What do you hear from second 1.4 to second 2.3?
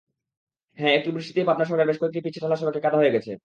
পাবনা শহরের বেশ কয়েকটি